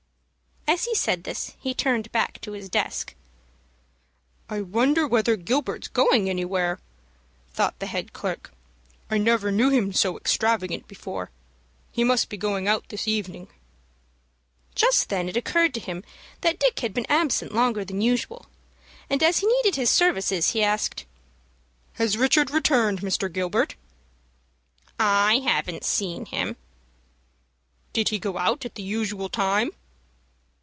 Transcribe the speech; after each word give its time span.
As 0.67 0.85
he 0.85 0.95
said 0.95 1.25
this, 1.25 1.53
he 1.59 1.73
turned 1.73 2.09
back 2.13 2.39
to 2.39 2.53
his 2.53 2.69
desk. 2.69 3.13
"I 4.49 4.61
wonder 4.61 5.05
whether 5.05 5.35
Gilbert's 5.35 5.89
going 5.89 6.29
anywhere," 6.29 6.79
thought 7.51 7.77
the 7.79 7.87
head 7.87 8.13
clerk. 8.13 8.53
"I 9.09 9.17
never 9.17 9.51
knew 9.51 9.69
him 9.69 9.91
so 9.91 10.15
extravagant 10.15 10.87
before. 10.87 11.29
He 11.91 12.05
must 12.05 12.29
be 12.29 12.37
going 12.37 12.69
out 12.69 12.87
this 12.87 13.05
evening." 13.05 13.49
Just 14.73 15.09
then 15.09 15.27
it 15.27 15.35
occurred 15.35 15.73
to 15.73 15.81
him 15.81 16.05
that 16.39 16.57
Dick 16.59 16.79
had 16.79 16.93
been 16.93 17.09
absent 17.09 17.53
longer 17.53 17.83
than 17.83 17.99
usual, 17.99 18.45
and, 19.09 19.21
as 19.21 19.39
he 19.39 19.47
needed 19.47 19.75
his 19.75 19.89
services, 19.89 20.51
he 20.51 20.63
asked, 20.63 21.05
"Has 21.95 22.15
Richard 22.15 22.49
returned, 22.49 23.01
Mr. 23.01 23.31
Gilbert?" 23.33 23.75
"I 24.97 25.39
haven't 25.39 25.83
seen 25.83 26.27
him." 26.27 26.55
"Did 27.91 28.07
he 28.07 28.17
go 28.19 28.37
out 28.37 28.63
at 28.63 28.75
the 28.75 28.83
usual 28.83 29.27
time?" 29.27 29.71